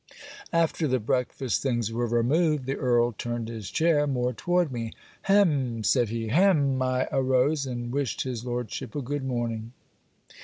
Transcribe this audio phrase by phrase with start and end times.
[0.51, 4.93] After the breakfast things were removed, the Earl turned his chair more toward me.
[5.21, 9.73] 'Hem,' said he, 'Hem!' I arose and wished his lordship a good morning.